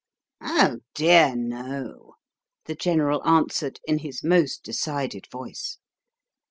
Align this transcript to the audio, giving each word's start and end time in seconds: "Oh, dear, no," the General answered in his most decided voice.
"Oh, 0.41 0.79
dear, 0.95 1.35
no," 1.35 2.15
the 2.65 2.73
General 2.73 3.21
answered 3.23 3.79
in 3.85 3.99
his 3.99 4.23
most 4.23 4.63
decided 4.63 5.27
voice. 5.31 5.77